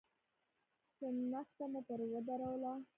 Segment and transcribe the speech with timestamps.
[0.97, 2.73] شنخته مو پر ودروله.